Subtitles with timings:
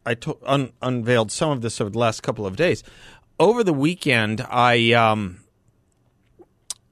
[0.05, 2.83] I to- un- unveiled some of this over the last couple of days,
[3.39, 5.39] over the weekend I um,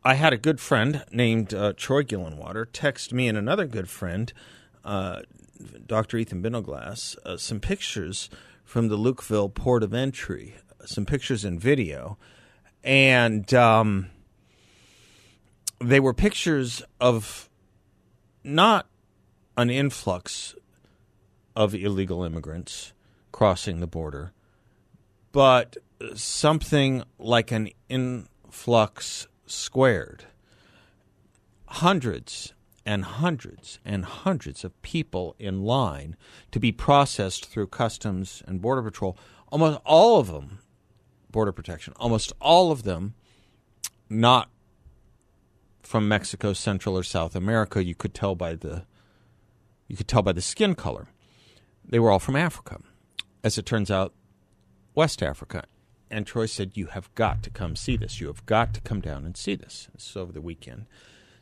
[0.04, 4.32] I had a good friend named uh, Troy Gillenwater text me and another good friend,
[4.84, 5.22] uh,
[5.86, 6.18] Dr.
[6.18, 8.30] Ethan Bindleglass, uh, some pictures
[8.64, 12.18] from the Lukeville port of entry, some pictures and video,
[12.84, 14.08] and um,
[15.80, 17.50] they were pictures of
[18.44, 18.88] not
[19.58, 20.56] an influx
[21.56, 22.94] of illegal immigrants
[23.32, 24.34] crossing the border,
[25.32, 25.78] but
[26.16, 30.26] something like an influx squared.
[31.66, 32.54] Hundreds
[32.86, 36.16] and hundreds and hundreds of people in line
[36.52, 39.18] to be processed through Customs and Border Patrol.
[39.52, 40.60] Almost all of them,
[41.30, 43.14] Border Protection, almost all of them
[44.10, 44.50] not
[45.82, 47.84] from Mexico, Central or South America.
[47.84, 48.86] You could tell by the
[49.88, 51.08] you could tell by the skin color.
[51.84, 52.80] They were all from Africa.
[53.44, 54.14] As it turns out,
[54.96, 55.66] West Africa.
[56.10, 58.22] And Troy said, You have got to come see this.
[58.22, 59.90] You have got to come down and see this.
[59.98, 60.86] Is over the weekend.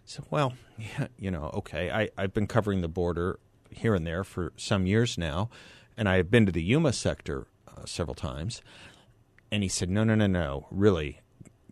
[0.06, 1.92] So, well, yeah, you know, okay.
[1.92, 5.50] I, I've been covering the border here and there for some years now,
[5.96, 8.62] and I have been to the Yuma sector uh, several times.
[9.52, 10.68] And he said, No, no, no, no.
[10.72, 11.22] Really,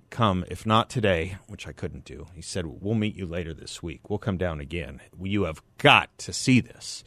[0.10, 2.28] come, if not today, which I couldn't do.
[2.34, 4.10] He said, We'll meet you later this week.
[4.10, 5.02] We'll come down again.
[5.22, 7.04] You have got to see this.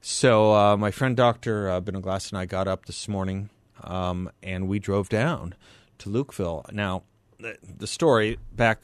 [0.00, 1.70] So uh, my friend Dr.
[1.70, 3.50] Uh, and I got up this morning
[3.84, 5.54] um, and we drove down
[5.98, 6.70] to Lukeville.
[6.72, 7.04] Now,
[7.38, 8.82] the, the story, back,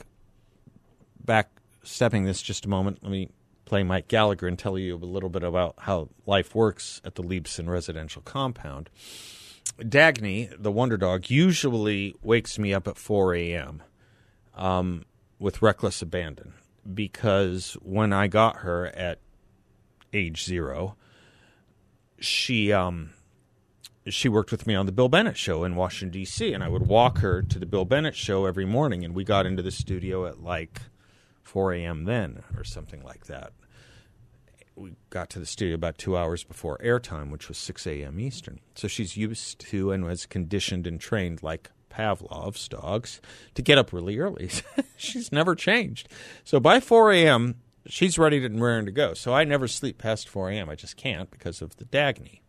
[1.25, 1.51] back
[1.83, 3.31] stepping this just a moment, let me
[3.65, 7.23] play Mike Gallagher and tell you a little bit about how life works at the
[7.23, 8.89] Leibsohn residential compound.
[9.81, 13.83] Dagny, the wonder dog, usually wakes me up at 4 a.m.
[14.55, 15.05] Um,
[15.39, 16.55] with reckless abandon
[16.93, 19.21] because when I got her at
[20.13, 20.97] age zero,
[22.19, 23.11] she um,
[24.09, 26.53] she worked with me on the Bill Bennett show in Washington D.C.
[26.53, 29.47] and I would walk her to the Bill Bennett show every morning, and we got
[29.47, 30.81] into the studio at like
[31.43, 32.05] 4 a.m.
[32.05, 33.53] then or something like that.
[34.79, 38.21] We got to the studio about two hours before airtime, which was 6 a.m.
[38.21, 38.61] Eastern.
[38.77, 43.21] So she's used to and was conditioned and trained like Pavlov's dogs
[43.55, 44.51] to get up really early.
[44.97, 46.09] she's never changed.
[46.45, 47.57] So by 4 a.m.,
[47.87, 49.15] she's ready and raring to go.
[49.15, 50.71] So I never sleep past 4 a.m.
[50.71, 52.41] I just can't because of the Dagny.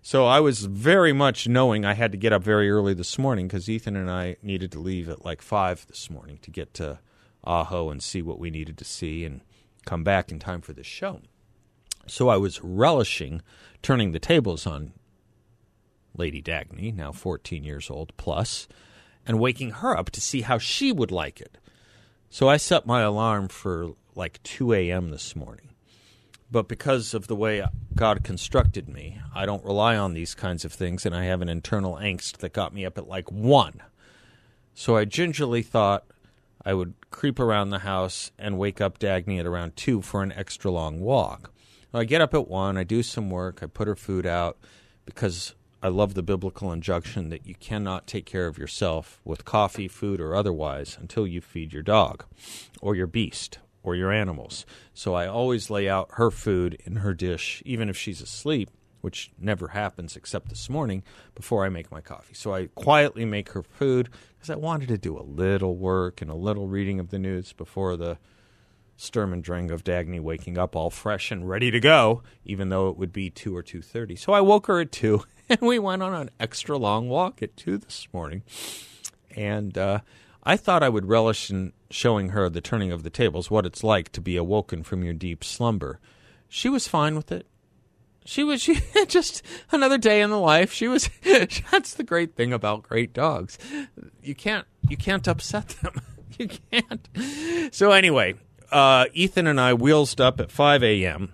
[0.00, 3.46] So I was very much knowing I had to get up very early this morning
[3.46, 6.98] because Ethan and I needed to leave at like 5 this morning to get to
[7.44, 9.42] Ajo and see what we needed to see and
[9.84, 11.20] come back in time for the show.
[12.06, 13.42] So I was relishing
[13.82, 14.92] turning the tables on
[16.16, 18.68] Lady Dagny, now 14 years old plus,
[19.26, 21.58] and waking her up to see how she would like it.
[22.30, 25.10] So I set my alarm for like 2 a.m.
[25.10, 25.68] this morning.
[26.50, 27.64] But because of the way
[27.94, 31.48] God constructed me, I don't rely on these kinds of things, and I have an
[31.48, 33.82] internal angst that got me up at like 1.
[34.74, 36.04] So I gingerly thought
[36.64, 40.32] I would creep around the house and wake up Dagny at around 2 for an
[40.32, 41.51] extra long walk.
[41.94, 44.56] I get up at 1, I do some work, I put her food out
[45.04, 49.88] because I love the biblical injunction that you cannot take care of yourself with coffee,
[49.88, 52.24] food, or otherwise until you feed your dog
[52.80, 54.64] or your beast or your animals.
[54.94, 59.32] So I always lay out her food in her dish, even if she's asleep, which
[59.38, 61.02] never happens except this morning,
[61.34, 62.34] before I make my coffee.
[62.34, 64.08] So I quietly make her food
[64.38, 67.52] because I wanted to do a little work and a little reading of the news
[67.52, 68.16] before the
[68.96, 72.88] Sturm and Drang of Dagny waking up all fresh and ready to go, even though
[72.88, 74.18] it would be 2 or 2.30.
[74.18, 77.56] So I woke her at 2, and we went on an extra long walk at
[77.56, 78.42] 2 this morning.
[79.34, 80.00] And uh,
[80.44, 83.84] I thought I would relish in showing her the turning of the tables, what it's
[83.84, 86.00] like to be awoken from your deep slumber.
[86.48, 87.46] she was fine with it.
[88.24, 88.78] She was she
[89.08, 89.42] just
[89.72, 90.72] another day in the life.
[90.72, 91.10] She was
[91.72, 93.58] that's the great thing about great dogs.
[94.22, 96.00] You can't you can't upset them.
[96.38, 97.08] You can't.
[97.74, 98.34] So anyway,
[98.72, 101.32] uh, Ethan and I wheelsed up at 5 a.m.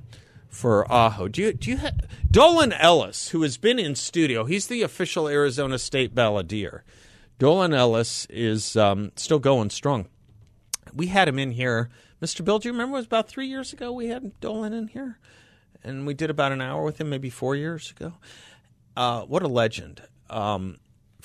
[0.48, 1.28] for Ajo.
[1.28, 1.92] Do you do you ha-
[2.30, 4.44] Dolan Ellis, who has been in studio?
[4.44, 6.80] He's the official Arizona State balladeer.
[7.38, 10.08] Dolan Ellis is um, still going strong.
[10.92, 11.88] We had him in here,
[12.20, 12.44] Mr.
[12.44, 12.58] Bill.
[12.58, 12.96] Do you remember?
[12.96, 15.18] It was about three years ago we had Dolan in here,
[15.84, 18.14] and we did about an hour with him, maybe four years ago.
[18.96, 20.02] Uh, what a legend!
[20.28, 20.78] Um,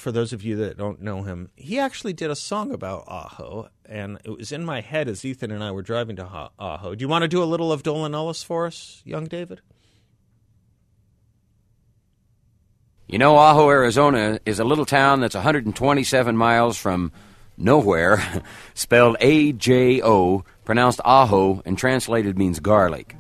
[0.04, 3.70] for those of you that don't know him, he actually did a song about Ajo,
[3.86, 6.94] and it was in my head as Ethan and I were driving to Ajo.
[6.94, 9.62] Do you want to do a little of Dolan Ellis for us, young David?
[13.08, 17.14] You know, Ajo, Arizona is a little town that's 127 miles from
[17.58, 23.16] nowhere, spelled A J O, pronounced Ajo, and translated means garlic.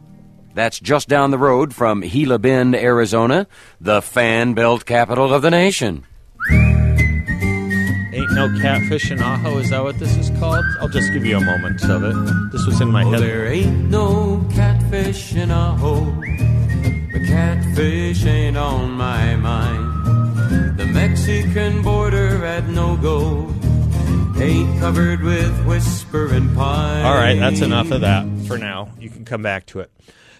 [0.53, 3.47] That's just down the road from Gila Bend, Arizona,
[3.79, 6.05] the fan belt capital of the nation.
[8.33, 9.57] No catfish in Ajo.
[9.59, 10.65] Is that what this is called?
[10.81, 12.51] I'll just give you a moment of it.
[12.51, 13.21] This was in my Oh, head.
[13.21, 15.99] there ain't no catfish in Ajo.
[17.13, 20.77] The catfish ain't on my mind.
[20.77, 23.53] The Mexican border at no go
[24.41, 27.05] ain't covered with whispering pine.
[27.05, 28.89] All right, that's enough of that for now.
[28.99, 29.91] You can come back to it.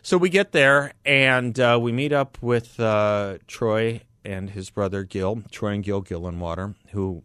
[0.02, 5.04] So we get there and uh, we meet up with uh, Troy and his brother
[5.04, 7.24] Gil, Troy and Gil Gillenwater, who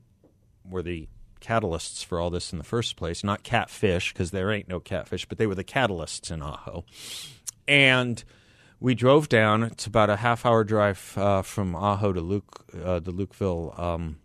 [0.71, 1.09] were the
[1.41, 3.23] catalysts for all this in the first place.
[3.23, 6.85] Not catfish, because there ain't no catfish, but they were the catalysts in Ajo.
[7.67, 8.23] And
[8.81, 9.63] we drove down.
[9.63, 14.19] It's about a half hour drive uh, from Ajo to Luke, uh, the Lukeville um,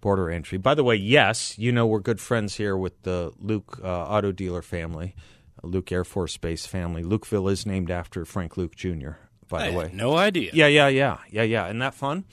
[0.00, 0.58] border entry.
[0.58, 4.32] By the way, yes, you know we're good friends here with the Luke uh, auto
[4.32, 5.14] dealer family,
[5.62, 7.02] Luke Air Force Base family.
[7.02, 9.12] Lukeville is named after Frank Luke Jr.
[9.48, 10.50] By the way, no idea.
[10.52, 11.66] yeah, yeah, yeah, yeah, yeah.
[11.66, 12.24] Isn't that fun?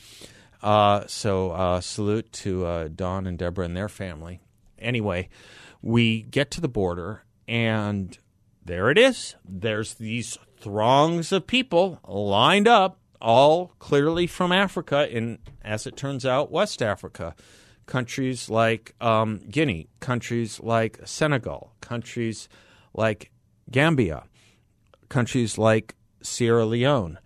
[0.62, 4.42] Uh, so uh, salute to uh, Don and Deborah and their family.
[4.78, 5.30] Anyway,
[5.82, 8.18] we get to the border, and
[8.64, 9.36] there it is.
[9.44, 16.26] There's these throngs of people lined up, all clearly from Africa, and as it turns
[16.26, 17.36] out, West Africa.
[17.88, 22.48] Countries like um, Guinea, countries like Senegal, countries
[22.94, 23.32] like
[23.70, 24.24] Gambia,
[25.10, 27.18] countries like Sierra Leone,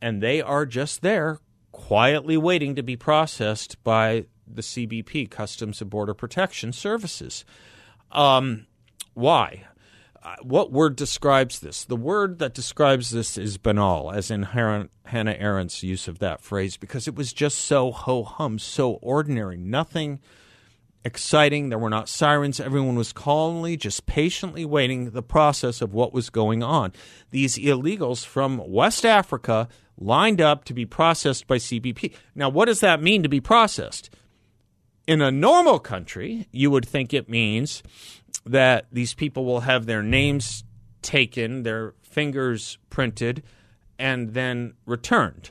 [0.00, 1.40] and they are just there
[1.80, 7.44] quietly waiting to be processed by the CBP, Customs and Border Protection Services.
[8.12, 8.66] Um,
[9.14, 9.64] why?
[10.22, 11.86] Uh, what word describes this?
[11.86, 16.76] The word that describes this is banal, as in Hannah Arendt's use of that phrase,
[16.76, 19.56] because it was just so ho hum, so ordinary.
[19.56, 20.20] Nothing
[21.02, 21.70] exciting.
[21.70, 22.60] There were not sirens.
[22.60, 26.92] Everyone was calmly, just patiently waiting the process of what was going on.
[27.30, 29.66] These illegals from West Africa
[30.00, 32.14] lined up to be processed by CBP.
[32.34, 34.10] Now, what does that mean to be processed?
[35.06, 37.82] In a normal country, you would think it means
[38.44, 40.64] that these people will have their names
[41.02, 43.42] taken, their fingers printed,
[43.98, 45.50] and then returned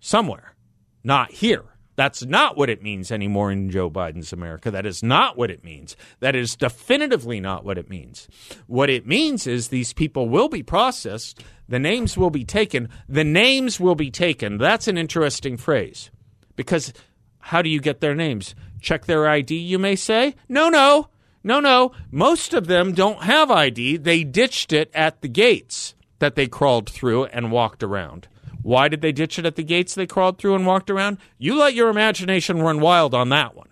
[0.00, 0.54] somewhere,
[1.02, 1.64] not here.
[1.96, 4.70] That's not what it means anymore in Joe Biden's America.
[4.70, 5.96] That is not what it means.
[6.20, 8.28] That is definitively not what it means.
[8.66, 13.24] What it means is these people will be processed, the names will be taken, the
[13.24, 14.58] names will be taken.
[14.58, 16.10] That's an interesting phrase
[16.54, 16.92] because
[17.38, 18.54] how do you get their names?
[18.80, 20.34] Check their ID, you may say?
[20.48, 21.08] No, no,
[21.44, 21.92] no, no.
[22.10, 23.98] Most of them don't have ID.
[23.98, 28.28] They ditched it at the gates that they crawled through and walked around.
[28.62, 31.18] Why did they ditch it at the gates they crawled through and walked around?
[31.38, 33.68] You let your imagination run wild on that one.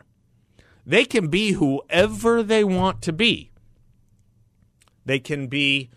[0.86, 3.50] They can be whoever they want to be.
[5.04, 5.90] They can be,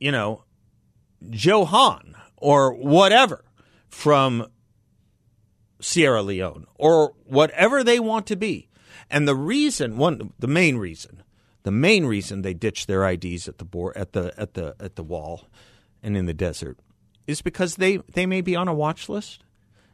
[0.00, 0.44] you know,
[1.30, 3.44] Johan or whatever
[3.88, 4.46] from
[5.80, 8.68] Sierra Leone or whatever they want to be.
[9.10, 11.22] And the reason, one, the main reason,
[11.62, 14.96] the main reason they ditched their IDs at the board, at the at the at
[14.96, 15.48] the wall,
[16.02, 16.78] and in the desert,
[17.26, 19.44] is because they they may be on a watch list.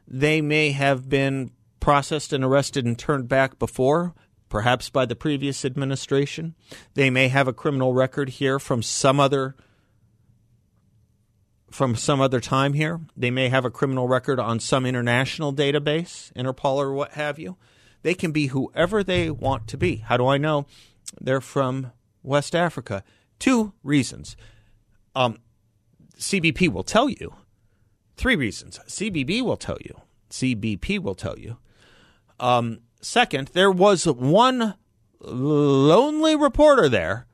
[0.07, 4.15] They may have been processed and arrested and turned back before,
[4.49, 6.55] perhaps by the previous administration.
[6.95, 9.57] They may have a criminal record here from some other
[11.71, 13.01] from some other time here.
[13.17, 17.57] They may have a criminal record on some international database, Interpol or what have you.
[18.03, 19.97] They can be whoever they want to be.
[19.97, 20.67] How do I know
[21.21, 23.05] they're from West Africa?
[23.39, 24.37] Two reasons.
[25.15, 25.39] Um,
[26.19, 27.35] CBP will tell you.
[28.17, 28.79] Three reasons.
[28.87, 30.01] CBB will tell you.
[30.31, 31.59] CBP will tell you.
[32.39, 34.75] Um, second, there was one
[35.21, 37.27] lonely reporter there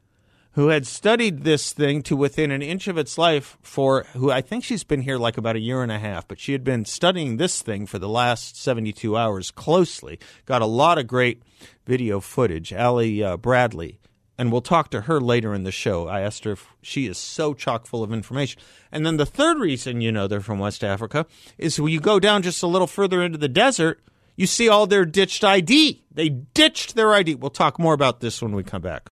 [0.57, 4.41] who had studied this thing to within an inch of its life for who I
[4.41, 6.87] think she's been here like about a year and a half, but she had been
[6.87, 10.19] studying this thing for the last 72 hours closely.
[10.47, 11.43] Got a lot of great
[11.85, 12.73] video footage.
[12.73, 14.01] Ali uh, Bradley
[14.39, 16.09] and we'll talk to her later in the show.
[16.09, 18.63] I asked her if she is so chock full of information.
[18.91, 21.27] And then the third reason you know they're from West Africa
[21.59, 24.03] is when you go down just a little further into the desert,
[24.37, 26.03] you see all their ditched ID.
[26.11, 27.35] They ditched their ID.
[27.35, 29.11] We'll talk more about this when we come back.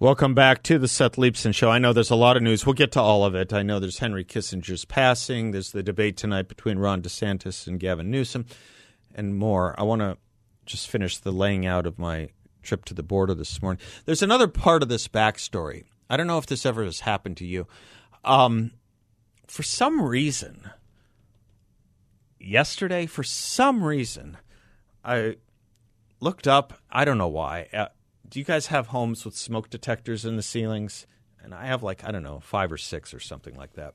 [0.00, 1.72] Welcome back to the Seth Leibsohn Show.
[1.72, 2.64] I know there's a lot of news.
[2.64, 3.52] We'll get to all of it.
[3.52, 5.50] I know there's Henry Kissinger's passing.
[5.50, 8.46] There's the debate tonight between Ron DeSantis and Gavin Newsom,
[9.12, 9.74] and more.
[9.76, 10.16] I want to
[10.66, 12.28] just finish the laying out of my
[12.62, 13.82] trip to the border this morning.
[14.04, 15.82] There's another part of this backstory.
[16.08, 17.66] I don't know if this ever has happened to you.
[18.24, 18.70] Um,
[19.48, 20.70] for some reason,
[22.38, 24.36] yesterday, for some reason,
[25.04, 25.38] I
[26.20, 26.74] looked up.
[26.88, 27.88] I don't know why.
[28.30, 31.06] Do you guys have homes with smoke detectors in the ceilings?
[31.42, 33.94] And I have like, I don't know, five or six or something like that.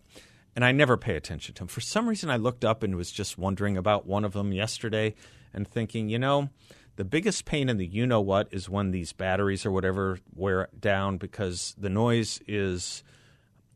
[0.55, 1.67] And I never pay attention to them.
[1.67, 5.15] For some reason, I looked up and was just wondering about one of them yesterday
[5.53, 6.49] and thinking, you know,
[6.95, 10.69] the biggest pain in the you know what is when these batteries or whatever wear
[10.79, 13.03] down because the noise is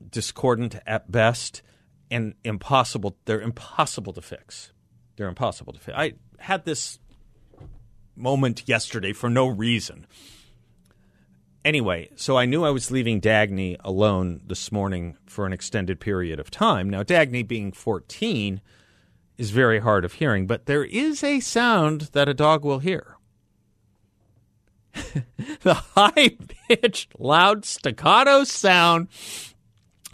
[0.09, 1.61] discordant at best
[2.11, 3.17] and impossible.
[3.25, 4.71] They're impossible to fix.
[5.15, 5.97] They're impossible to fix.
[5.97, 6.99] I had this
[8.15, 10.05] moment yesterday for no reason.
[11.67, 16.39] Anyway, so I knew I was leaving Dagny alone this morning for an extended period
[16.39, 16.89] of time.
[16.89, 18.61] Now, Dagny being 14,
[19.37, 23.17] is very hard of hearing, but there is a sound that a dog will hear.
[24.93, 26.37] the high
[26.69, 29.09] pitched, loud staccato sound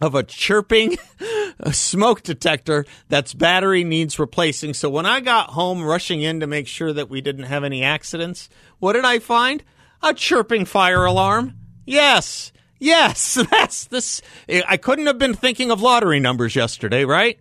[0.02, 0.98] of a chirping
[1.72, 4.74] smoke detector that's battery needs replacing.
[4.74, 7.84] So when I got home rushing in to make sure that we didn't have any
[7.84, 9.64] accidents, what did I find?
[10.04, 11.56] A chirping fire alarm.
[11.86, 12.52] Yes.
[12.78, 14.22] Yes, that's this.
[14.68, 17.40] I couldn't have been thinking of lottery numbers yesterday, right?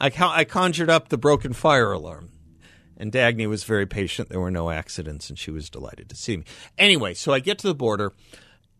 [0.00, 2.30] I, I conjured up the broken fire alarm.
[2.96, 4.28] And Dagny was very patient.
[4.28, 6.44] There were no accidents, and she was delighted to see me.
[6.78, 8.12] Anyway, so I get to the border,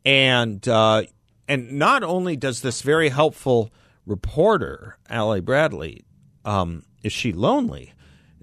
[0.05, 1.03] and uh,
[1.49, 3.73] and not only does this very helpful
[4.07, 6.05] reporter, Ali Bradley,
[6.45, 7.95] um, is she lonely?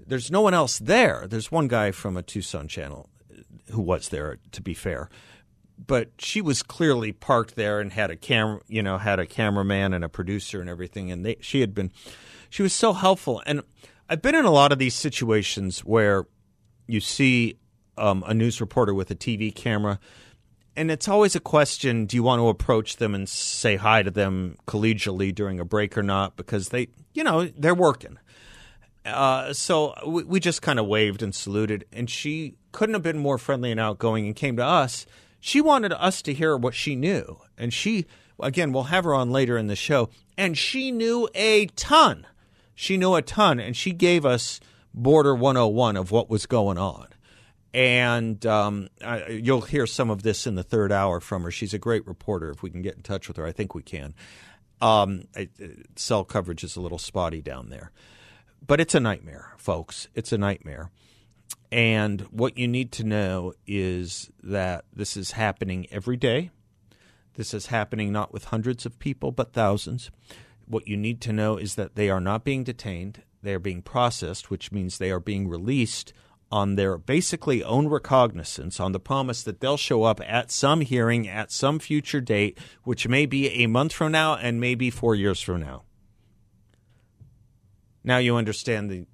[0.06, 1.26] There's no one else there.
[1.26, 3.09] There's one guy from a Tucson channel
[3.72, 5.08] who was there, to be fair,
[5.86, 9.94] but she was clearly parked there and had a camera, you know, had a cameraman
[9.94, 11.90] and a producer and everything, and they, she had been
[12.50, 13.42] she was so helpful.
[13.46, 13.62] And
[14.08, 16.26] I've been in a lot of these situations where
[16.86, 17.56] you see
[17.96, 19.98] um, a news reporter with a TV camera,
[20.76, 24.10] and it's always a question: Do you want to approach them and say hi to
[24.10, 26.36] them collegially during a break or not?
[26.36, 28.18] Because they, you know, they're working.
[29.04, 33.18] Uh, so we, we just kind of waved and saluted, and she couldn't have been
[33.18, 35.06] more friendly and outgoing, and came to us.
[35.40, 38.06] She wanted us to hear what she knew, and she
[38.38, 42.26] again we'll have her on later in the show, and she knew a ton
[42.80, 44.58] she knew a ton, and she gave us
[44.94, 47.08] Border 101 of what was going on.
[47.74, 51.50] And um, I, you'll hear some of this in the third hour from her.
[51.50, 52.50] She's a great reporter.
[52.50, 54.14] If we can get in touch with her, I think we can.
[54.80, 55.24] Um,
[55.94, 57.92] cell coverage is a little spotty down there,
[58.66, 60.08] but it's a nightmare, folks.
[60.14, 60.90] It's a nightmare.
[61.72, 66.50] And what you need to know is that this is happening every day.
[67.34, 70.10] This is happening not with hundreds of people, but thousands
[70.70, 73.22] what you need to know is that they are not being detained.
[73.42, 76.12] They are being processed, which means they are being released
[76.52, 81.28] on their basically own recognizance on the promise that they'll show up at some hearing
[81.28, 85.40] at some future date, which may be a month from now and maybe four years
[85.40, 85.82] from now.
[88.02, 89.06] Now you understand the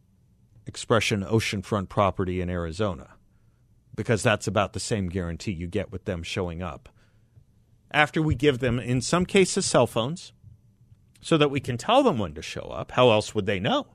[0.67, 3.15] expression oceanfront property in Arizona,
[3.95, 6.89] because that's about the same guarantee you get with them showing up.
[7.91, 10.33] After we give them, in some cases, cell phones,
[11.21, 12.93] so that we can tell them when to show up.
[12.93, 13.89] How else would they know?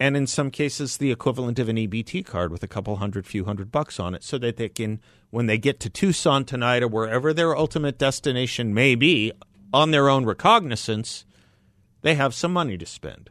[0.00, 3.44] And in some cases, the equivalent of an EBT card with a couple hundred, few
[3.44, 6.88] hundred bucks on it, so that they can, when they get to Tucson tonight or
[6.88, 9.30] wherever their ultimate destination may be,
[9.72, 11.24] on their own recognizance,
[12.02, 13.30] they have some money to spend.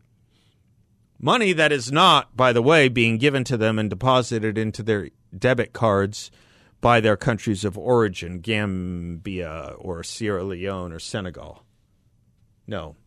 [1.24, 5.08] Money that is not, by the way, being given to them and deposited into their
[5.34, 6.30] debit cards
[6.82, 11.64] by their countries of origin, Gambia or Sierra Leone or Senegal.
[12.68, 12.98] No,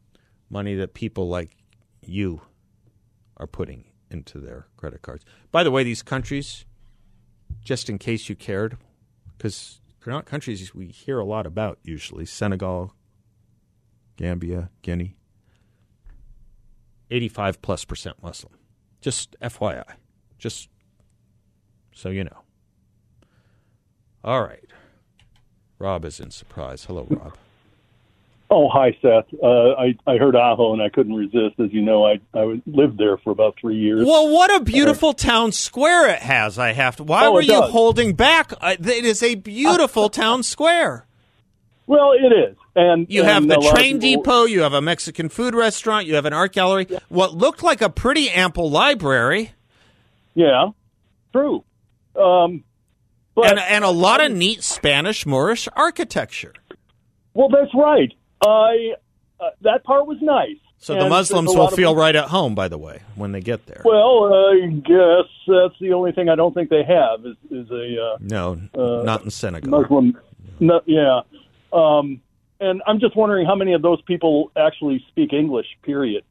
[0.49, 1.59] money that people like
[2.01, 2.41] you
[3.37, 5.27] are putting into their credit cards.
[5.53, 6.65] By the way, these countries,
[7.63, 8.79] just in case you cared,
[9.37, 12.95] because they're not countries we hear a lot about usually Senegal,
[14.17, 15.17] Gambia, Guinea.
[17.11, 18.53] 85 plus percent Muslim.
[19.01, 19.85] Just FYI.
[20.39, 20.69] Just
[21.95, 22.43] so you know.
[24.25, 24.65] All right.
[25.79, 26.85] Rob is in Surprise.
[26.87, 27.37] Hello, Rob.
[28.49, 29.27] Oh, hi, Seth.
[29.43, 31.59] Uh, I I heard Ajo and I couldn't resist.
[31.59, 34.07] As you know, I I lived there for about three years.
[34.07, 36.57] Well, what a beautiful town square it has.
[36.59, 37.05] I have to.
[37.05, 37.71] Why Oh, were you does.
[37.73, 38.53] holding back?
[38.61, 41.06] Uh, It is a beautiful town square.
[41.87, 44.45] Well, it is, and You have the a lot of train people- depot.
[44.45, 46.07] You have a Mexican food restaurant.
[46.07, 46.87] You have an art gallery.
[47.09, 49.53] What looked like a pretty ample library,
[50.35, 50.71] Yeah,
[51.33, 51.63] true.
[52.17, 52.65] Um,
[53.35, 56.55] but and and a lot of neat Spanish Moorish architecture.
[57.35, 58.13] well, that's right.
[58.45, 58.95] I
[59.39, 60.57] uh, that part was nice.
[60.79, 62.55] So And the Muslims will of feel right at home.
[62.55, 63.83] By the way, when they get there.
[63.85, 68.03] Well, I guess that's the only thing I don't think they have is is a
[68.03, 69.71] uh, no, uh, not in Senegal.
[69.71, 70.19] Muslim.
[70.59, 71.21] No, yeah,
[71.73, 72.21] um,
[72.61, 75.67] and I'm just wondering how many of those people actually speak English.
[75.83, 76.25] Period.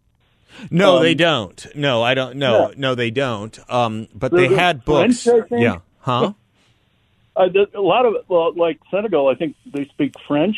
[0.71, 1.65] No, Um, they don't.
[1.75, 2.37] No, I don't.
[2.37, 2.73] No, Yeah.
[2.77, 3.57] no, they don't.
[3.69, 5.23] Um, but There's they had books.
[5.23, 5.55] French, I?
[5.57, 5.77] Yeah.
[5.99, 6.33] Huh?
[7.37, 10.55] Uh, a lot of well, like Senegal, I think they speak French.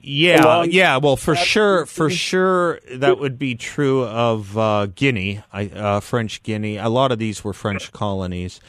[0.00, 0.96] Yeah, yeah.
[0.96, 6.42] Well, for sure, for sure, that would be true of uh, Guinea, I, uh, French
[6.42, 6.78] Guinea.
[6.78, 8.60] A lot of these were French colonies,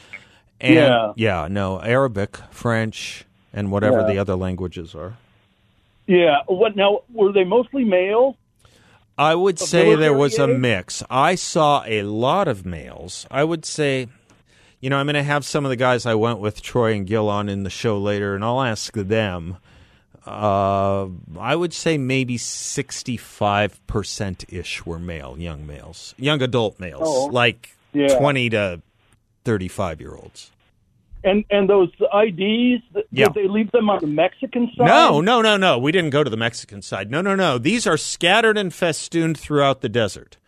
[0.60, 1.12] and Yeah.
[1.16, 4.06] yeah, no, Arabic, French, and whatever Yeah.
[4.06, 5.16] the other languages are.
[6.06, 6.38] Yeah.
[6.46, 7.00] What now?
[7.12, 8.36] Were they mostly male?
[9.18, 11.02] I would say there was a mix.
[11.10, 13.26] I saw a lot of males.
[13.30, 14.08] I would say,
[14.80, 17.06] you know, I'm going to have some of the guys I went with, Troy and
[17.06, 19.58] Gil, on in the show later, and I'll ask them.
[20.26, 27.26] Uh, I would say maybe 65% ish were male, young males, young adult males, Oh,
[27.26, 28.18] like yeah.
[28.18, 28.80] 20 to
[29.44, 30.50] 35 year olds.
[31.22, 33.26] And and those IDs, th- Yeah.
[33.26, 34.86] did they leave them on the Mexican side?
[34.86, 35.78] No, no, no, no.
[35.78, 37.10] We didn't go to the Mexican side.
[37.10, 37.58] No, no, no.
[37.58, 40.38] These are scattered and festooned throughout the desert.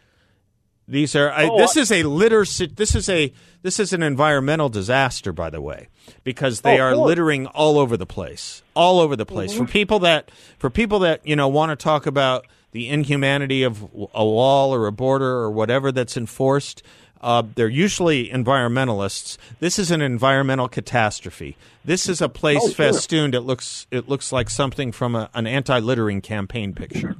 [0.89, 1.31] These are.
[1.31, 2.45] I, Oh, this is a litter.
[2.45, 3.33] This is a.
[3.63, 5.87] This is an environmental disaster, by the way,
[6.25, 7.07] because they Oh, are course.
[7.07, 9.53] littering all over the place, all over the place.
[9.55, 9.67] Mm-hmm.
[9.67, 13.83] For people that, for people that you know, want to talk about the inhumanity of
[14.15, 16.83] a wall or a border or whatever that's enforced.
[17.23, 19.37] Uh, they're usually environmentalists.
[19.61, 21.57] This is an environmental catastrophe.
[21.85, 22.75] This is a place Oh, sure.
[22.93, 23.35] festooned.
[23.35, 27.17] It looks it looks like something from a, an anti-littering campaign picture.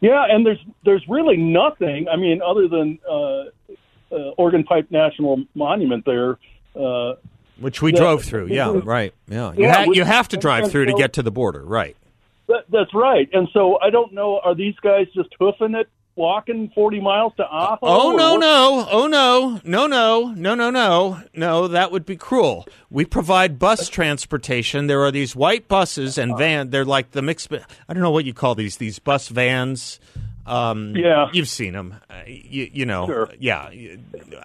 [0.00, 2.08] Yeah, and there's there's really nothing.
[2.08, 3.14] I mean, other than uh,
[4.12, 6.38] uh, Organ Pipe National Monument there.
[6.74, 7.14] Uh,
[7.58, 7.98] Which we Yeah.
[8.00, 8.46] drove through.
[8.48, 9.12] Yeah, right.
[9.28, 11.22] Yeah, you, Yeah, ha- we- you have to drive and through to so- get to
[11.22, 11.62] the border.
[11.64, 11.96] Right.
[12.48, 13.28] that, that's right.
[13.32, 14.40] And so I don't know.
[14.42, 17.78] Are these guys just hoofing it, walking 40 miles to Ajo?
[17.82, 18.40] Oh no what?
[18.40, 22.66] no oh no no no no no no no that would be cruel.
[22.90, 24.86] We provide bus transportation.
[24.86, 26.70] There are these white buses and van.
[26.70, 27.52] They're like the mixed.
[27.52, 28.76] I don't know what you call these.
[28.76, 30.00] These bus vans.
[30.46, 31.28] Um, Yeah.
[31.32, 31.94] you've seen them.
[32.10, 33.30] Uh, you, you know, Sure.
[33.38, 33.68] yeah.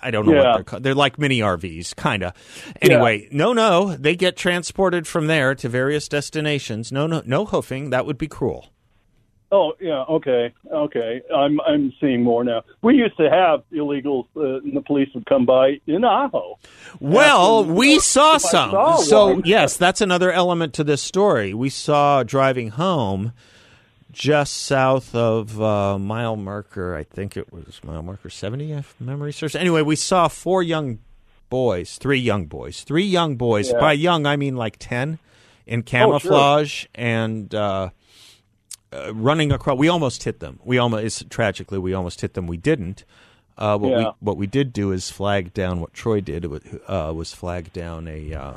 [0.04, 0.84] I don't know what they're called.
[0.84, 2.34] They're like mini RVs, kind of.
[2.82, 6.92] Anyway, no, no, they get transported from there to various destinations.
[6.92, 7.90] No, no, no hoofing.
[7.90, 8.68] That would be cruel.
[9.56, 11.22] Oh yeah, okay, okay.
[11.34, 12.64] I'm I'm seeing more now.
[12.82, 16.60] We used to have illegals, uh, and the police would come by in Ajo.
[17.00, 18.72] Well, After- we saw some.
[18.72, 19.44] saw so, one.
[19.46, 21.54] yes, that's another element to this story.
[21.54, 23.32] We saw driving home
[24.12, 29.32] just south of uh, mile marker, I think it was mile marker 70, if memory
[29.32, 29.56] serves.
[29.56, 31.00] Anyway, we saw four young
[31.50, 33.72] boys, three young boys, three young boys.
[33.72, 33.80] Yeah.
[33.80, 35.18] By young, I mean like 10
[35.66, 37.56] in camouflage and.
[38.96, 40.60] Uh, running across, we almost hit them.
[40.64, 42.48] We almost tragically, we almost hit them.
[42.48, 43.04] We didn't.
[43.58, 46.46] Uh, what we what we did do is flag down what Troy did.
[46.88, 48.54] Uh, was flag down a uh,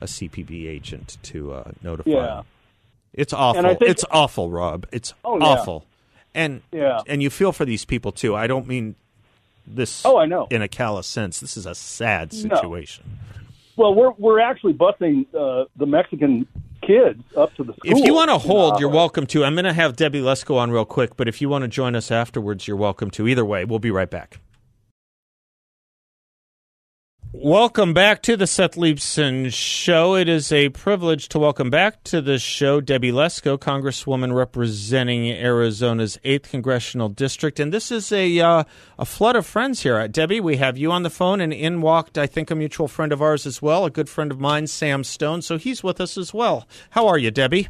[0.00, 2.10] a CPB agent to uh, notify.
[2.10, 2.42] Yeah.
[3.14, 3.62] It's awful.
[3.62, 4.86] Think- it's awful, Rob.
[4.92, 5.44] It's Oh, yeah.
[5.44, 5.84] awful.
[6.34, 7.00] And Yeah.
[7.06, 8.34] and you feel for these people too.
[8.36, 8.94] I don't mean
[9.66, 10.04] this.
[10.04, 10.46] Oh, I know.
[10.50, 12.60] In a callous sense, this is a sad No.
[13.76, 16.46] Well, we're we're actually busing uh, the Mexican
[16.82, 17.98] kids up to the school.
[17.98, 19.44] If you want to hold, you're welcome to.
[19.44, 21.94] I'm going to have Debbie Lesko on real quick, but if you want to join
[21.96, 23.26] us afterwards, you're welcome to.
[23.28, 24.40] Either way, we'll be right back.
[27.34, 30.14] Welcome back to the Seth Leibsohn Show.
[30.16, 36.18] It is a privilege to welcome back to the show Debbie Lesko, Congresswoman representing Arizona's
[36.26, 37.58] 8th Congressional District.
[37.58, 38.64] And this is a, uh,
[38.98, 39.96] a flood of friends here.
[39.96, 42.86] Uh, Debbie, we have you on the phone, and in walked, I think, a mutual
[42.86, 45.40] friend of ours as well, a good friend of mine, Sam Stone.
[45.40, 46.68] So he's with us as well.
[46.90, 47.68] How are you, Debbie?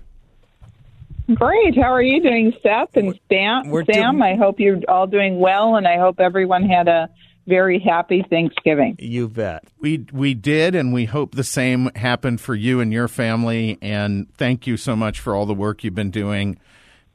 [1.34, 1.76] Great.
[1.76, 3.68] How are you doing, Seth and Sam?
[3.70, 7.08] We're Sam, doing- I hope you're all doing well, and I hope everyone had a
[7.46, 8.96] very happy Thanksgiving.
[8.98, 9.64] You bet.
[9.80, 13.78] We we did, and we hope the same happened for you and your family.
[13.82, 16.58] And thank you so much for all the work you've been doing.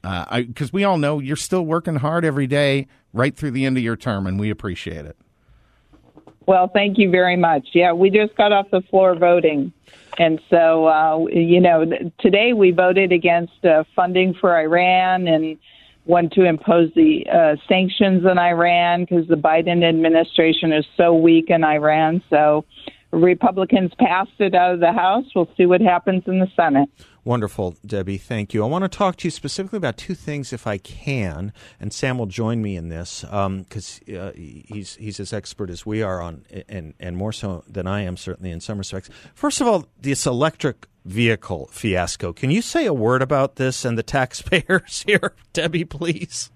[0.02, 3.82] Because we all know you're still working hard every day, right through the end of
[3.82, 5.16] your term, and we appreciate it.
[6.46, 7.68] Well, thank you very much.
[7.74, 9.72] Yeah, we just got off the floor voting.
[10.18, 11.84] And so, uh, you know,
[12.20, 15.58] today we voted against uh, funding for Iran and
[16.08, 21.50] want to impose the uh, sanctions on Iran because the Biden administration is so weak
[21.50, 22.22] in Iran.
[22.30, 22.64] So
[23.10, 25.26] Republicans passed it out of the House.
[25.36, 26.88] We'll see what happens in the Senate.
[27.24, 28.16] Wonderful, Debbie.
[28.16, 28.64] Thank you.
[28.64, 32.16] I want to talk to you specifically about two things, if I can, and Sam
[32.16, 36.22] will join me in this because um, uh, he's he's as expert as we are
[36.22, 39.10] on, and and more so than I am, certainly in some respects.
[39.34, 42.32] First of all, this electric vehicle fiasco.
[42.32, 46.50] Can you say a word about this and the taxpayers here, Debbie, please?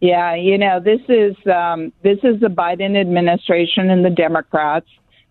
[0.00, 4.88] Yeah, you know this is um, this is the Biden administration and the Democrats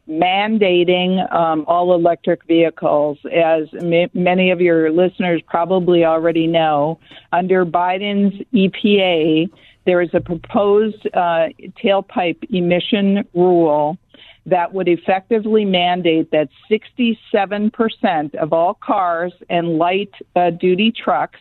[0.08, 3.18] mandating um, all electric vehicles.
[3.26, 7.00] As m- many of your listeners probably already know,
[7.34, 9.50] under Biden's EPA,
[9.86, 11.48] there is a proposed uh,
[11.84, 13.98] tailpipe emission rule
[14.46, 21.40] that would effectively mandate that 67% of all cars and light uh, duty trucks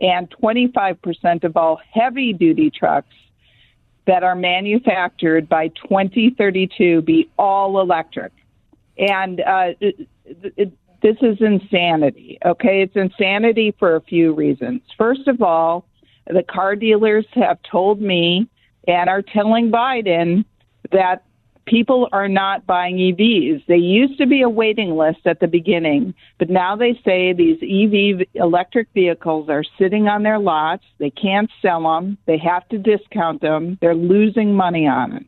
[0.00, 3.14] and 25% of all heavy duty trucks
[4.06, 8.32] that are manufactured by 2032 be all electric.
[8.98, 10.72] And uh, it, it,
[11.02, 12.82] this is insanity, okay?
[12.82, 14.82] It's insanity for a few reasons.
[14.96, 15.86] First of all,
[16.26, 18.48] the car dealers have told me
[18.88, 20.44] and are telling Biden
[20.92, 21.24] that
[21.66, 23.66] people are not buying EVs.
[23.66, 27.58] They used to be a waiting list at the beginning, but now they say these
[27.62, 30.84] EV electric vehicles are sitting on their lots.
[30.98, 32.18] They can't sell them.
[32.26, 33.78] They have to discount them.
[33.80, 35.26] They're losing money on it.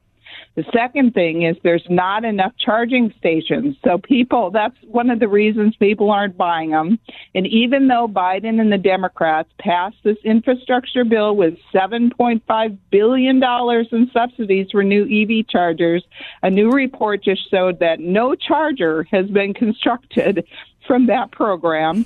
[0.59, 3.77] The second thing is there's not enough charging stations.
[3.85, 6.99] So people, that's one of the reasons people aren't buying them.
[7.33, 14.11] And even though Biden and the Democrats passed this infrastructure bill with $7.5 billion in
[14.13, 16.03] subsidies for new EV chargers,
[16.43, 20.45] a new report just showed that no charger has been constructed
[20.89, 22.05] from that program.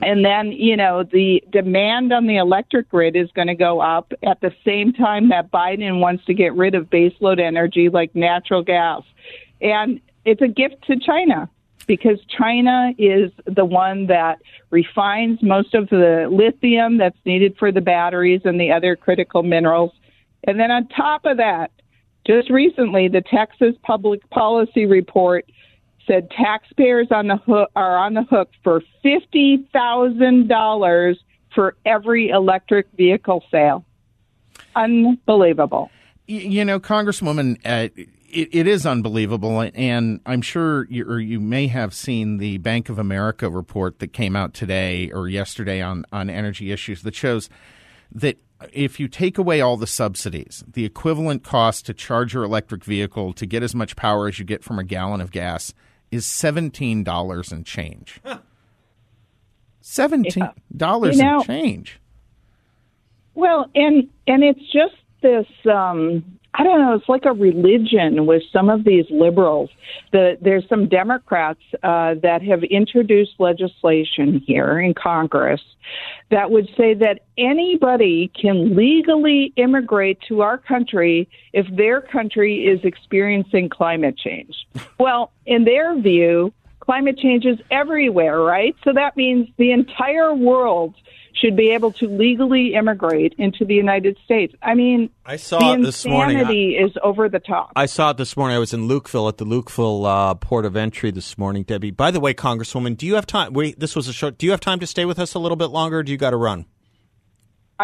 [0.00, 4.12] And then, you know, the demand on the electric grid is going to go up
[4.22, 8.62] at the same time that Biden wants to get rid of baseload energy like natural
[8.62, 9.02] gas.
[9.60, 11.50] And it's a gift to China
[11.86, 14.38] because China is the one that
[14.70, 19.92] refines most of the lithium that's needed for the batteries and the other critical minerals.
[20.44, 21.70] And then on top of that,
[22.26, 25.44] just recently, the Texas Public Policy Report
[26.06, 31.18] said taxpayers on the hook are on the hook for fifty thousand dollars
[31.54, 33.84] for every electric vehicle sale.
[34.74, 35.90] Unbelievable.
[36.26, 41.66] You know, Congresswoman, uh, it, it is unbelievable, and I'm sure you, or you may
[41.68, 46.30] have seen the Bank of America report that came out today or yesterday on on
[46.30, 47.48] energy issues that shows
[48.12, 48.38] that
[48.72, 53.32] if you take away all the subsidies, the equivalent cost to charge your electric vehicle
[53.34, 55.74] to get as much power as you get from a gallon of gas
[56.14, 58.20] is seventeen dollars and change.
[59.80, 62.00] Seventeen dollars You know- and change.
[63.34, 65.46] Well, and and it's just this.
[65.70, 66.24] Um,
[66.56, 66.94] I don't know.
[66.94, 69.70] It's like a religion with some of these liberals.
[70.12, 75.60] The, there's some Democrats uh, that have introduced legislation here in Congress
[76.30, 82.78] that would say that anybody can legally immigrate to our country if their country is
[82.84, 84.54] experiencing climate change.
[84.98, 88.76] Well, in their view, climate change is everywhere, right?
[88.84, 90.94] So that means the entire world
[91.34, 94.54] should be able to legally immigrate into the United States.
[94.62, 96.38] I mean, I saw the it this morning.
[96.38, 97.72] insanity is over the top.
[97.76, 98.56] I saw it this morning.
[98.56, 101.90] I was in Lukeville at the Lukeville uh, port of entry this morning, Debbie.
[101.90, 103.52] By the way, Congresswoman, do you have time?
[103.52, 104.38] Wait, this was a short.
[104.38, 105.98] Do you have time to stay with us a little bit longer?
[105.98, 106.66] Or do you got to run?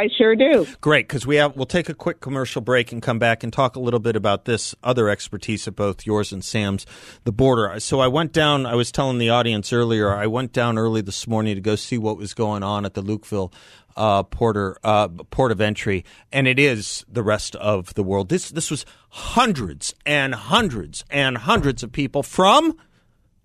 [0.01, 0.67] I sure do.
[0.81, 3.77] Great, because we have we'll take a quick commercial break and come back and talk
[3.77, 6.87] a little bit about this other expertise of both yours and Sam's,
[7.25, 7.79] the border.
[7.81, 8.65] So I went down.
[8.65, 10.11] I was telling the audience earlier.
[10.15, 13.03] I went down early this morning to go see what was going on at the
[13.03, 13.53] Lukeville
[13.95, 18.31] uh, porter uh, port of entry, and it is the rest of the world.
[18.31, 22.75] This this was hundreds and hundreds and hundreds of people from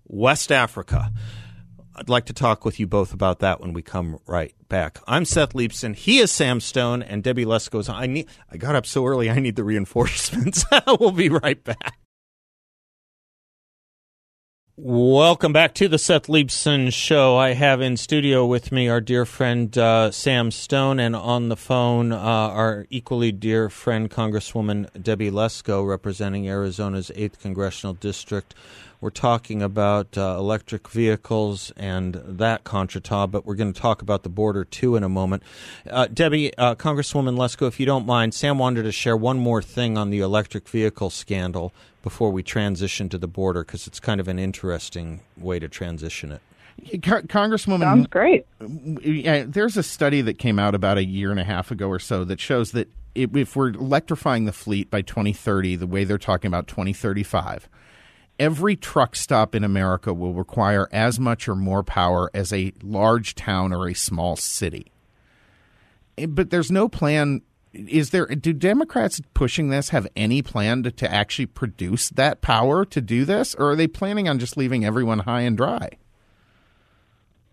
[0.06, 1.12] West Africa.
[1.98, 4.98] I'd like to talk with you both about that when we come right back.
[5.06, 5.94] I'm Seth Leibsohn.
[5.94, 7.88] He is Sam Stone, and Debbie Lesko's.
[7.88, 8.28] I need.
[8.52, 9.30] I got up so early.
[9.30, 10.66] I need the reinforcements.
[11.00, 11.98] we'll be right back.
[14.76, 17.34] Welcome back to the Seth Leibsohn Show.
[17.38, 21.56] I have in studio with me our dear friend uh, Sam Stone, and on the
[21.56, 28.54] phone uh, our equally dear friend Congresswoman Debbie Lesko, representing Arizona's 8th Congressional District.
[29.00, 34.22] We're talking about uh, electric vehicles and that contretemps, but we're going to talk about
[34.22, 35.42] the border too in a moment.
[35.88, 39.62] Uh, Debbie, uh, Congresswoman Lesko, if you don't mind, Sam wanted to share one more
[39.62, 44.20] thing on the electric vehicle scandal before we transition to the border because it's kind
[44.20, 46.40] of an interesting way to transition it.
[47.00, 48.46] Congresswoman, sounds great.
[48.60, 52.24] There's a study that came out about a year and a half ago or so
[52.24, 56.68] that shows that if we're electrifying the fleet by 2030, the way they're talking about
[56.68, 57.68] 2035,
[58.38, 63.34] every truck stop in America will require as much or more power as a large
[63.34, 64.92] town or a small city.
[66.18, 67.42] Eh, but there's no plan.
[67.72, 68.26] Is there?
[68.26, 73.24] Do Democrats pushing this have any plan to, to actually produce that power to do
[73.24, 75.90] this, or are they planning on just leaving everyone high and dry?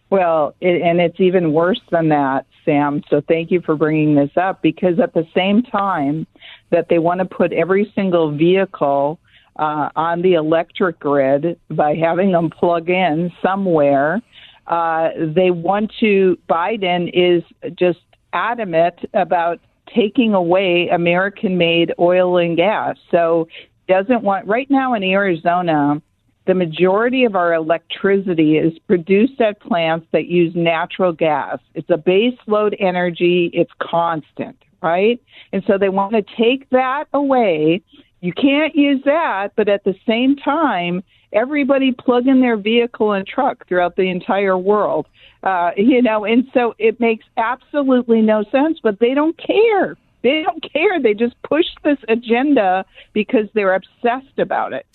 [0.10, 3.02] Well, it, and it's even worse than that, Sam.
[3.10, 6.28] So thank you for bringing this up because at the same time
[6.70, 9.20] that they want to put every single vehicle
[9.58, 14.22] uh, on the electric grid by having them plug in somewhere,
[14.68, 17.44] uh, they want to, Biden is
[17.76, 18.00] just
[18.32, 19.60] adamant about
[19.94, 22.98] taking away American made oil and gas.
[23.12, 23.48] So
[23.88, 26.02] doesn't want, right now in Arizona,
[26.46, 31.60] the majority of our electricity is produced at plants that use natural gas.
[31.74, 35.22] It's a base load energy, it's constant, right?
[35.52, 37.82] And so they want to take that away.
[38.24, 43.28] You can't use that, but at the same time, everybody plug in their vehicle and
[43.28, 45.08] truck throughout the entire world.
[45.44, 49.98] Uh, you know, and so it makes absolutely no sense, but they don't care.
[50.22, 51.02] They don't care.
[51.02, 54.86] They just push this agenda because they're obsessed about it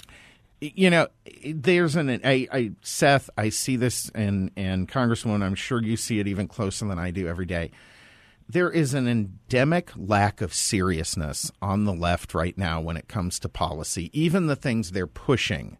[0.60, 1.06] you know,
[1.44, 3.30] there's an I, I, Seth.
[3.36, 7.12] I see this, and and Congresswoman, I'm sure you see it even closer than I
[7.12, 7.70] do every day.
[8.50, 13.38] There is an endemic lack of seriousness on the left right now when it comes
[13.40, 14.08] to policy.
[14.18, 15.76] Even the things they're pushing,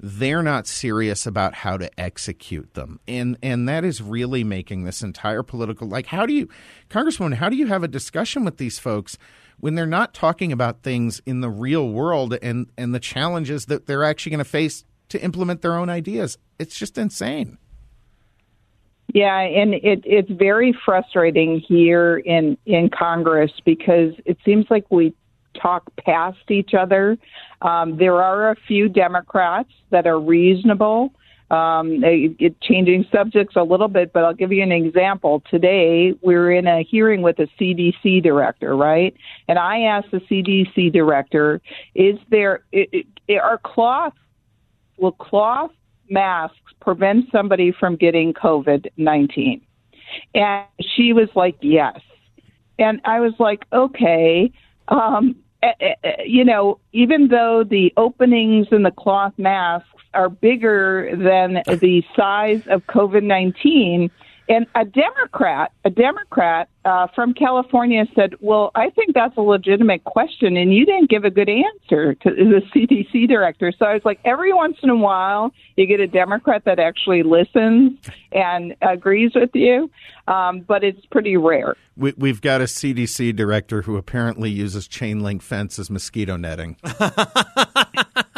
[0.00, 5.02] they're not serious about how to execute them, and and that is really making this
[5.02, 5.86] entire political.
[5.86, 6.48] Like, how do you,
[6.88, 9.16] Congresswoman, how do you have a discussion with these folks?
[9.60, 13.86] when they're not talking about things in the real world and, and the challenges that
[13.86, 16.38] they're actually going to face to implement their own ideas.
[16.58, 17.58] It's just insane.
[19.14, 25.14] Yeah, and it, it's very frustrating here in, in Congress because it seems like we
[25.60, 27.18] talk past each other.
[27.62, 31.12] Um, there are a few Democrats that are reasonable
[31.50, 35.42] um, it, changing subjects a little bit, but I'll give you an example.
[35.50, 39.14] Today, we are in a hearing with a CDC director, right?
[39.48, 41.60] And I asked the CDC director,
[41.94, 44.14] "Is there it, it, are cloth
[44.96, 45.72] will cloth
[46.08, 49.60] masks prevent somebody from getting COVID nineteen?"
[50.34, 52.00] And she was like, "Yes."
[52.78, 54.50] And I was like, "Okay."
[54.88, 60.28] Um, eh, eh, eh, you know, even though the openings in the cloth masks are
[60.28, 64.10] bigger than the size of COVID 19.
[64.48, 70.04] And a Democrat, a Democrat uh, from California said, "Well, I think that's a legitimate
[70.04, 74.02] question, and you didn't give a good answer to the CDC director." So I was
[74.04, 77.98] like, every once in a while, you get a Democrat that actually listens
[78.32, 79.90] and agrees with you,
[80.26, 81.76] um, but it's pretty rare.
[81.96, 86.76] We, have got a CDC director who apparently uses chain link fence as mosquito netting.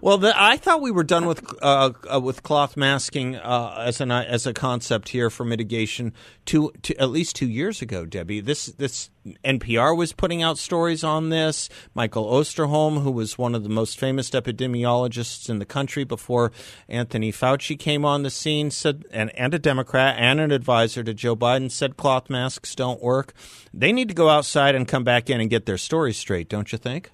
[0.00, 4.00] well, the, I thought we were done with uh, uh, with cloth masking uh, as
[4.00, 6.12] an as a concept here for mitigation
[6.46, 8.40] to, to at least two years ago, Debbie.
[8.40, 9.10] This this
[9.44, 11.68] NPR was putting out stories on this.
[11.94, 16.52] Michael Osterholm, who was one of the most famous epidemiologists in the country before
[16.88, 21.12] Anthony Fauci came on the scene, said and, and a Democrat and an advisor to
[21.12, 23.34] Joe Biden said cloth masks don't work.
[23.74, 26.72] They need to go outside and come back in and get their story straight, don't
[26.72, 27.10] you think?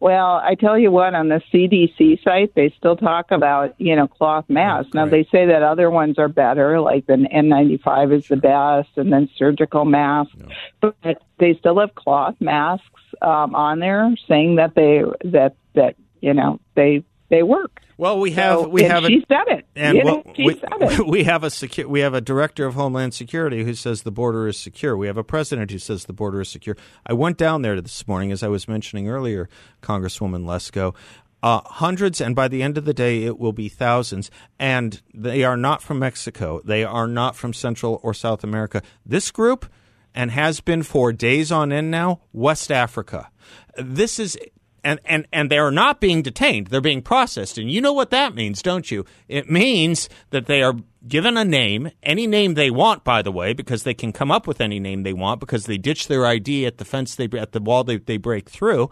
[0.00, 4.08] Well, I tell you what, on the CDC site, they still talk about, you know,
[4.08, 4.94] cloth masks.
[4.94, 9.12] Now, they say that other ones are better, like the N95 is the best, and
[9.12, 10.34] then surgical masks.
[10.38, 10.54] Yeah.
[10.80, 12.86] But they still have cloth masks
[13.20, 17.80] um, on there saying that they, that, that, you know, they, they work.
[17.96, 19.66] Well, we have so, we have she said it.
[19.76, 21.06] And you well, she we, said it.
[21.06, 24.48] we have a secu- we have a director of Homeland Security who says the border
[24.48, 24.96] is secure.
[24.96, 26.76] We have a president who says the border is secure.
[27.06, 29.48] I went down there this morning, as I was mentioning earlier,
[29.82, 30.94] Congresswoman Lesko.
[31.42, 34.30] Uh, hundreds, and by the end of the day, it will be thousands.
[34.58, 36.60] And they are not from Mexico.
[36.64, 38.82] They are not from Central or South America.
[39.06, 39.66] This group,
[40.14, 43.30] and has been for days on end now, West Africa.
[43.76, 44.38] This is
[44.84, 46.68] and, and, and they are not being detained.
[46.68, 47.58] They're being processed.
[47.58, 49.04] And you know what that means, don't you?
[49.28, 50.74] It means that they are
[51.06, 54.46] given a name, any name they want, by the way, because they can come up
[54.46, 57.52] with any name they want because they ditch their ID at the fence they, at
[57.52, 58.90] the wall they, they break through.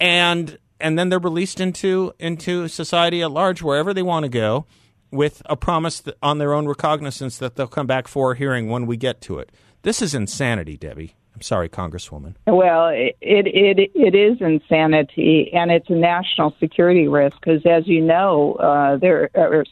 [0.00, 4.66] And, and then they're released into into society at large, wherever they want to go,
[5.10, 8.86] with a promise on their own recognizance that they'll come back for a hearing when
[8.86, 9.52] we get to it.
[9.82, 11.14] This is insanity, Debbie.
[11.34, 12.34] I'm sorry, Congresswoman.
[12.46, 18.00] Well, it it it is insanity, and it's a national security risk because, as you
[18.02, 19.64] know, uh, there are,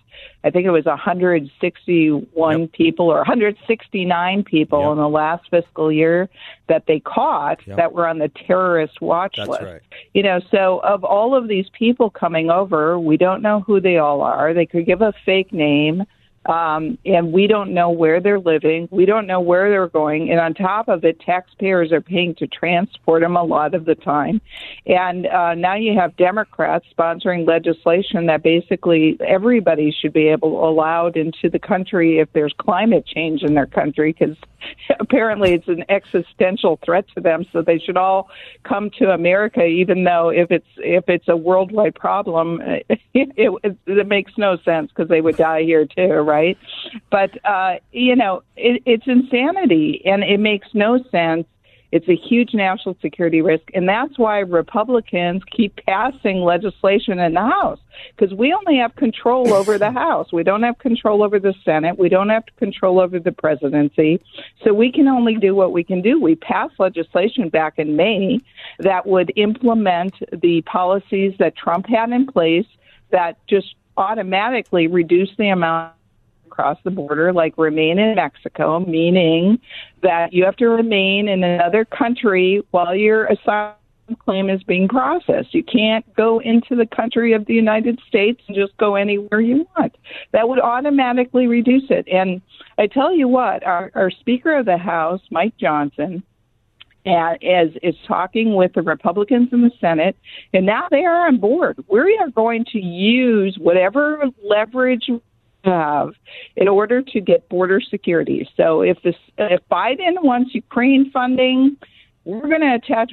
[0.42, 2.72] I think it was 161 Yep.
[2.72, 4.92] people or 169 people Yep.
[4.92, 6.28] in the last fiscal year
[6.68, 7.76] that they caught Yep.
[7.76, 9.62] that were on the terrorist watch That's list.
[9.62, 9.80] right.
[10.14, 13.98] You know, so of all of these people coming over, we don't know who they
[13.98, 14.54] all are.
[14.54, 16.04] They could give a fake name.
[16.46, 18.88] Um, and we don't know where they're living.
[18.90, 20.30] We don't know where they're going.
[20.30, 23.94] And on top of it, taxpayers are paying to transport them a lot of the
[23.94, 24.40] time.
[24.86, 31.18] And uh, now you have Democrats sponsoring legislation that basically everybody should be able allowed
[31.18, 34.36] into the country if there's climate change in their country, because
[35.00, 37.44] apparently it's an existential threat to them.
[37.52, 38.30] So they should all
[38.64, 44.08] come to America, even though if it's if it's a worldwide problem, it, it, it
[44.08, 46.56] makes no sense because they would die here too, right?
[47.10, 51.46] But uh, you know, it, it's insanity, and it makes no sense.
[51.92, 57.40] It's a huge national security risk, and that's why Republicans keep passing legislation in the
[57.40, 57.80] House
[58.16, 60.32] because we only have control over the House.
[60.32, 61.98] We don't have control over the Senate.
[61.98, 64.22] We don't have control over the presidency.
[64.62, 66.20] So we can only do what we can do.
[66.20, 68.38] We passed legislation back in May
[68.78, 72.66] that would implement the policies that Trump had in place
[73.10, 75.92] that just automatically reduce the amount
[76.50, 79.58] across the border, like remain in Mexico, meaning
[80.02, 83.74] that you have to remain in another country while your asylum
[84.18, 85.54] claim is being processed.
[85.54, 89.68] You can't go into the country of the United States and just go anywhere you
[89.76, 89.96] want.
[90.32, 92.08] That would automatically reduce it.
[92.08, 92.42] And
[92.76, 96.22] I tell you what, our, our Speaker of the House, Mike Johnson,
[97.06, 100.16] uh, is is talking with the Republicans in the Senate,
[100.52, 101.82] and now they are on board.
[101.88, 105.08] We are going to use whatever leverage
[105.64, 106.14] have
[106.56, 108.48] in order to get border security.
[108.56, 111.76] So if this if Biden wants Ukraine funding,
[112.24, 113.12] we're going to attach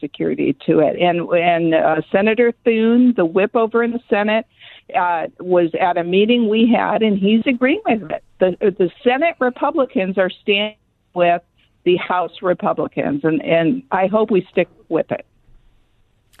[0.00, 0.96] security to it.
[1.00, 4.46] And and uh, Senator Thune, the whip over in the Senate,
[4.94, 8.24] uh, was at a meeting we had, and he's agreeing with it.
[8.38, 10.76] The the Senate Republicans are standing
[11.14, 11.42] with
[11.84, 15.24] the House Republicans, and and I hope we stick with it.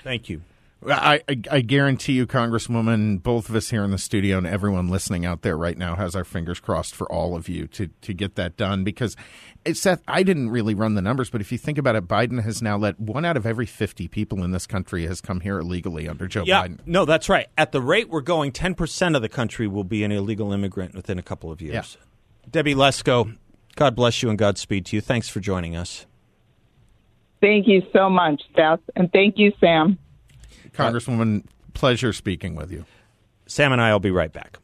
[0.02, 0.42] Thank you.
[0.88, 4.88] I, I, I guarantee you, Congresswoman, both of us here in the studio and everyone
[4.88, 8.12] listening out there right now has our fingers crossed for all of you to, to
[8.12, 8.84] get that done.
[8.84, 9.16] Because,
[9.64, 12.42] eh, Seth, I didn't really run the numbers, but if you think about it, Biden
[12.42, 15.58] has now let one out of every 50 people in this country has come here
[15.58, 16.78] illegally under Joe Yeah, Biden.
[16.86, 17.46] no, that's right.
[17.56, 21.18] At the rate we're going, 10% of the country will be an illegal immigrant within
[21.18, 21.96] a couple of years.
[22.48, 23.36] Debbie Lesko,
[23.76, 25.00] God bless you and Godspeed to you.
[25.00, 26.06] Thanks for joining us.
[27.40, 29.98] Thank you so much, Seth, and thank you, Sam.
[30.76, 32.84] Congresswoman, pleasure speaking with you.
[33.46, 34.58] Sam and I will be right back.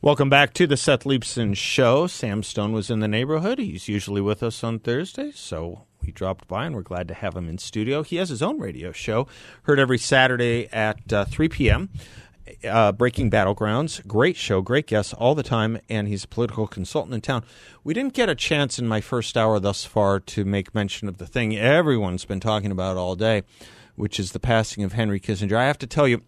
[0.00, 2.06] Welcome back to the Seth Leibsohn Show.
[2.06, 3.58] Sam Stone was in the neighborhood.
[3.58, 7.36] He's usually with us on Thursday, so we dropped by and we're glad to have
[7.36, 8.04] him in studio.
[8.04, 9.26] He has his own radio show,
[9.64, 11.90] heard every Saturday at uh, 3 p.m.
[12.64, 14.06] Uh, Breaking Battlegrounds.
[14.06, 17.44] Great show, great guests all the time, and he's a political consultant in town.
[17.84, 21.18] We didn't get a chance in my first hour thus far to make mention of
[21.18, 23.42] the thing everyone's been talking about all day,
[23.96, 25.56] which is the passing of Henry Kissinger.
[25.56, 26.22] I have to tell you,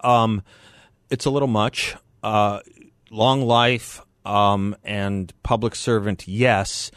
[0.00, 0.42] um,
[1.10, 1.96] it's a little much.
[2.22, 2.60] Uh,
[3.10, 6.90] long life um, and public servant, yes.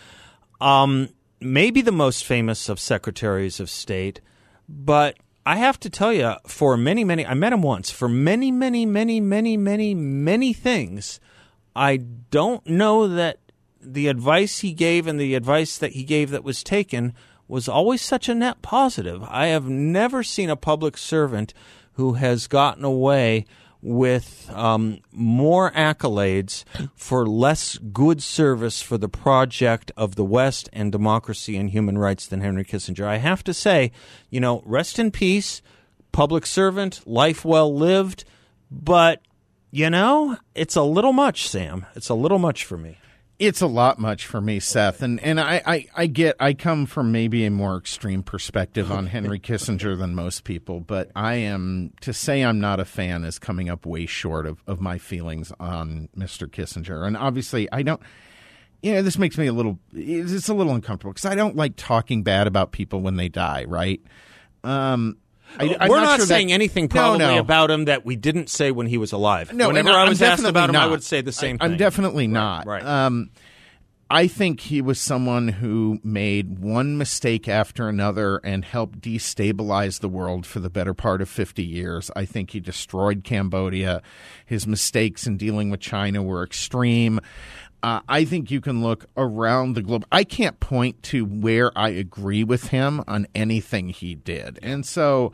[0.59, 4.21] Um, maybe the most famous of secretaries of state,
[4.67, 7.89] but I have to tell you, for many, many, I met him once.
[7.89, 11.19] For many, many, many, many, many, many things,
[11.75, 13.39] I don't know that
[13.81, 17.13] the advice he gave and the advice that he gave that was taken
[17.47, 19.23] was always such a net positive.
[19.23, 21.53] I have never seen a public servant
[21.93, 23.45] who has gotten away
[23.81, 26.63] with um, more accolades
[26.95, 32.27] for less good service for the project of the West and democracy and human rights
[32.27, 33.05] than Henry Kissinger.
[33.05, 33.91] I have to say,
[34.29, 35.61] you know, rest in peace,
[36.11, 38.25] public servant, life well lived,
[38.69, 39.21] but,
[39.71, 41.85] you know, it's a little much, Sam.
[41.95, 42.97] It's a little much for me.
[43.39, 46.85] It's a lot much for me, Seth, and and I, I, I get I come
[46.85, 51.93] from maybe a more extreme perspective on Henry Kissinger than most people, but I am
[52.01, 55.53] to say I'm not a fan is coming up way short of, of my feelings
[55.57, 56.49] on Mr.
[56.49, 58.01] Kissinger, and obviously I don't.
[58.81, 59.79] You know, this makes me a little.
[59.93, 63.63] It's a little uncomfortable because I don't like talking bad about people when they die.
[63.63, 64.01] Right?
[64.65, 65.15] Um,
[65.57, 67.39] I, I'm We're not, sure that- saying anything probably no.
[67.39, 69.53] about him that we didn't say when he was alive.
[69.53, 71.71] No, Whenever I was asked about him, I would say the same I- thing.
[71.73, 72.65] I'm definitely not.
[72.65, 72.83] right.
[72.85, 73.31] Um,
[74.11, 80.09] I think he was someone who made one mistake after another and helped destabilize the
[80.09, 82.09] world for the better part of 50 years.
[82.15, 84.01] I think he destroyed Cambodia.
[84.47, 87.19] His mistakes in dealing with China were extreme.
[87.81, 90.05] Uh, I think you can look around the globe.
[90.11, 94.59] I can't point to where I agree with him on anything he did.
[94.61, 95.31] And so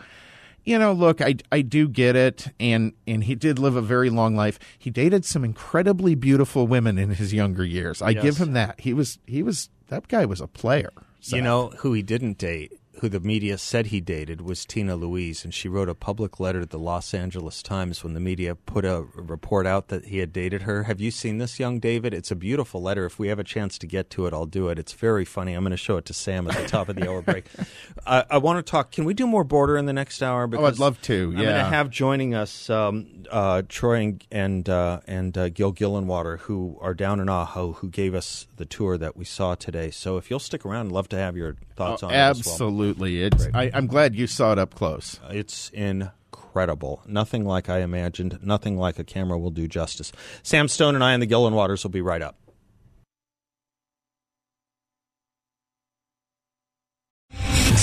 [0.67, 4.09] you know, look, I, I do get it, and and he did live a very
[4.09, 4.57] long life.
[4.79, 8.01] He dated some incredibly beautiful women in his younger years.
[8.01, 8.23] I Yes.
[8.23, 8.79] give him that.
[8.79, 10.89] He was he was that guy was a player.
[11.21, 12.71] You know who he didn't date,
[13.05, 16.61] who the media said he dated, was Tina Louise, and she wrote a public letter
[16.61, 20.33] to the Los Angeles Times when the media put a report out that he had
[20.33, 20.83] dated her.
[20.83, 22.15] Have you seen this, young David?
[22.15, 23.05] It's a beautiful letter.
[23.05, 24.79] If we have a chance to get to it, I'll do it.
[24.79, 25.53] It's very funny.
[25.53, 27.45] I'm going to show it to Sam at the top of the hour break.
[28.07, 28.91] I, I want to talk.
[28.91, 30.49] Can we do more border in the next hour?
[30.51, 31.37] Oh, I'd love to, Yeah.
[31.37, 35.73] I'm going to have joining us um, uh, Troy and and, uh, and uh, Gil
[35.73, 39.91] Gillenwater, who are down in Ajo, who gave us the tour that we saw today.
[39.91, 42.45] So if you'll stick around, I'd love to have your thoughts Oh, on it as
[42.45, 42.53] well.
[42.53, 43.29] absolutely.
[43.53, 45.19] I, I'm glad you saw it up close.
[45.23, 47.01] Uh, it's incredible.
[47.05, 48.39] Nothing like I imagined.
[48.41, 50.11] Nothing like a camera will do justice.
[50.43, 52.37] Sam Stone and I and the Gillenwaters will be right up.